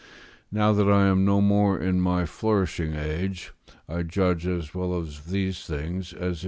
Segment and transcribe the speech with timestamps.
[0.51, 3.53] Now that I am no more in my flourishing age,
[3.87, 6.37] I judge as well of these things as if I were.